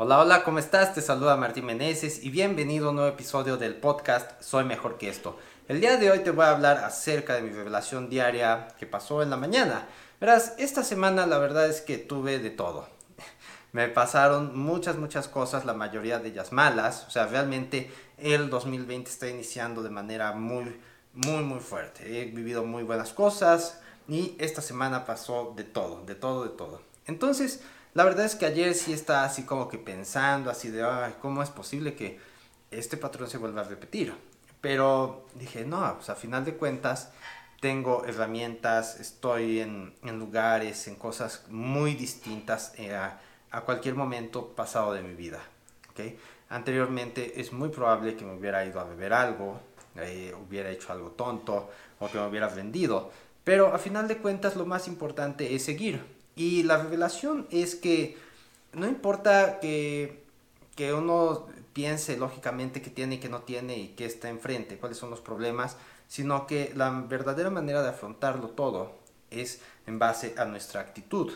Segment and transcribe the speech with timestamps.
[0.00, 0.94] Hola, hola, ¿cómo estás?
[0.94, 5.08] Te saluda Martín Meneses y bienvenido a un nuevo episodio del podcast Soy Mejor que
[5.08, 5.36] esto.
[5.66, 9.24] El día de hoy te voy a hablar acerca de mi revelación diaria que pasó
[9.24, 9.88] en la mañana.
[10.20, 12.88] Verás, esta semana la verdad es que tuve de todo.
[13.72, 17.04] Me pasaron muchas, muchas cosas, la mayoría de ellas malas.
[17.08, 20.80] O sea, realmente el 2020 está iniciando de manera muy,
[21.12, 22.22] muy, muy fuerte.
[22.22, 26.82] He vivido muy buenas cosas y esta semana pasó de todo, de todo, de todo.
[27.08, 27.62] Entonces,
[27.94, 31.42] la verdad es que ayer sí estaba así como que pensando, así de, ay, ¿cómo
[31.42, 32.18] es posible que
[32.70, 34.14] este patrón se vuelva a repetir?
[34.60, 37.10] Pero dije, no, pues a final de cuentas
[37.60, 43.20] tengo herramientas, estoy en, lugares, en cosas muy distintas eh, a,
[43.64, 45.40] cualquier momento pasado de mi vida.
[46.48, 49.60] Anteriormente es muy probable que me hubiera ido a beber algo,
[49.96, 53.10] eh, hubiera hecho algo tonto o que me hubiera vendido.
[53.42, 58.16] Pero a final de cuentas lo más importante es seguir y la revelación es que
[58.72, 60.22] no importa que,
[60.76, 64.98] que uno piense lógicamente que tiene y que no tiene y que está enfrente, cuáles
[64.98, 68.92] son los problemas, sino que la verdadera manera de afrontarlo todo
[69.32, 71.32] es en base a nuestra actitud.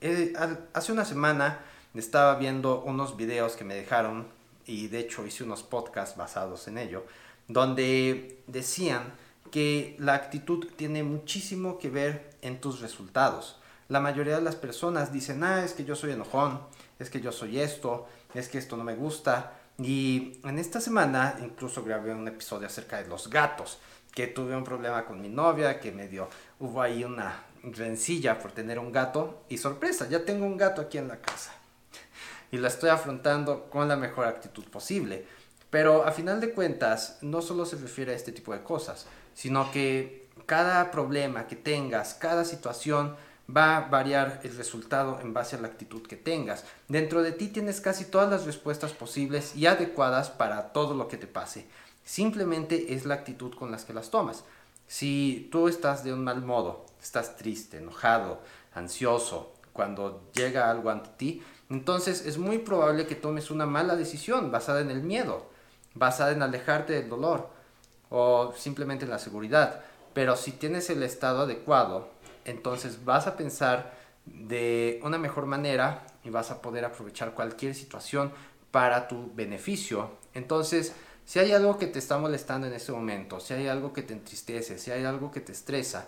[0.00, 0.32] Eh,
[0.72, 1.60] hace una semana
[1.94, 4.26] estaba viendo unos videos que me dejaron
[4.64, 7.04] y de hecho hice unos podcasts basados en ello,
[7.46, 9.12] donde decían
[9.50, 15.12] que la actitud tiene muchísimo que ver en tus resultados la mayoría de las personas
[15.12, 16.60] dicen, ah, es que yo soy enojón,
[16.98, 19.52] es que yo soy esto, es que esto no me gusta.
[19.78, 23.78] Y en esta semana incluso grabé un episodio acerca de los gatos,
[24.12, 26.28] que tuve un problema con mi novia, que me dio,
[26.58, 30.98] hubo ahí una rencilla por tener un gato y sorpresa, ya tengo un gato aquí
[30.98, 31.52] en la casa.
[32.52, 35.26] Y la estoy afrontando con la mejor actitud posible.
[35.68, 39.70] Pero a final de cuentas, no solo se refiere a este tipo de cosas, sino
[39.72, 43.16] que cada problema que tengas, cada situación,
[43.54, 46.64] va a variar el resultado en base a la actitud que tengas.
[46.88, 51.16] Dentro de ti tienes casi todas las respuestas posibles y adecuadas para todo lo que
[51.16, 51.66] te pase.
[52.04, 54.44] Simplemente es la actitud con las que las tomas.
[54.86, 58.40] Si tú estás de un mal modo, estás triste, enojado,
[58.74, 64.50] ansioso, cuando llega algo ante ti, entonces es muy probable que tomes una mala decisión
[64.50, 65.46] basada en el miedo,
[65.94, 67.50] basada en alejarte del dolor
[68.08, 69.82] o simplemente en la seguridad.
[70.14, 72.08] Pero si tienes el estado adecuado,
[72.46, 78.32] entonces vas a pensar de una mejor manera y vas a poder aprovechar cualquier situación
[78.70, 80.10] para tu beneficio.
[80.34, 80.92] Entonces,
[81.24, 84.14] si hay algo que te está molestando en este momento, si hay algo que te
[84.14, 86.06] entristece, si hay algo que te estresa,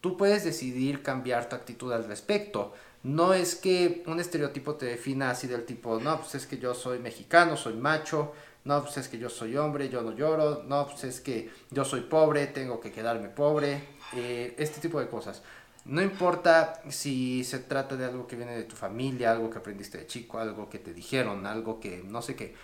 [0.00, 2.72] tú puedes decidir cambiar tu actitud al respecto.
[3.02, 6.74] No es que un estereotipo te defina así del tipo, no, pues es que yo
[6.74, 8.32] soy mexicano, soy macho,
[8.64, 11.84] no, pues es que yo soy hombre, yo no lloro, no, pues es que yo
[11.84, 13.80] soy pobre, tengo que quedarme pobre,
[14.14, 15.42] eh, este tipo de cosas.
[15.86, 19.98] No importa si se trata de algo que viene de tu familia, algo que aprendiste
[19.98, 22.54] de chico, algo que te dijeron, algo que no sé qué.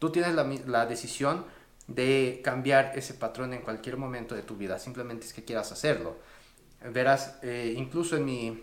[0.00, 1.44] Tú tienes la, la decisión
[1.86, 4.80] de cambiar ese patrón en cualquier momento de tu vida.
[4.80, 6.16] Simplemente es que quieras hacerlo.
[6.92, 8.62] Verás, eh, incluso en mi,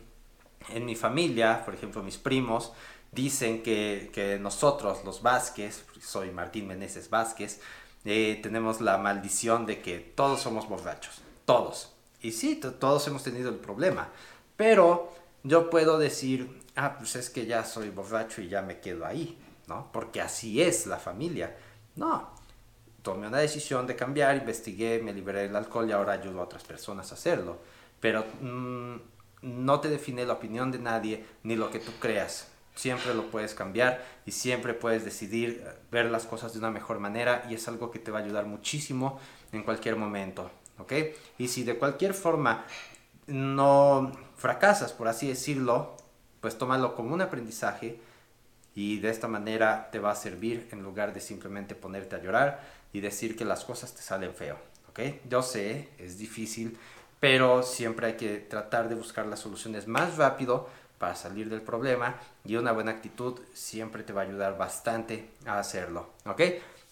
[0.70, 2.74] en mi familia, por ejemplo, mis primos,
[3.14, 7.62] dicen que, que nosotros, los Vázquez, soy Martín Meneses Vázquez,
[8.04, 11.22] eh, tenemos la maldición de que todos somos borrachos.
[11.46, 11.94] Todos.
[12.22, 14.10] Y sí, todos hemos tenido el problema,
[14.58, 15.14] pero
[15.44, 19.38] yo puedo decir, ah, pues es que ya soy borracho y ya me quedo ahí,
[19.68, 19.90] ¿no?
[19.92, 21.56] Porque así es la familia.
[21.96, 22.30] No,
[23.02, 26.64] tomé una decisión de cambiar, investigué, me liberé del alcohol y ahora ayudo a otras
[26.64, 27.60] personas a hacerlo.
[28.00, 28.96] Pero mm,
[29.42, 32.48] no te define la opinión de nadie ni lo que tú creas.
[32.76, 37.46] Siempre lo puedes cambiar y siempre puedes decidir ver las cosas de una mejor manera
[37.50, 39.20] y es algo que te va a ayudar muchísimo
[39.52, 40.50] en cualquier momento.
[40.80, 40.94] ¿Ok?
[41.38, 42.66] Y si de cualquier forma
[43.28, 45.96] no fracasas, por así decirlo,
[46.42, 48.00] pues tómalo como un aprendizaje
[48.76, 52.62] y de esta manera te va a servir en lugar de simplemente ponerte a llorar
[52.94, 54.58] y decir que las cosas te salen feo,
[54.90, 55.00] ¿ok?
[55.30, 56.78] Yo sé, es difícil,
[57.20, 62.16] pero siempre hay que tratar de buscar las soluciones más rápido para salir del problema
[62.46, 66.42] y una buena actitud siempre te va a ayudar bastante a hacerlo, ¿ok?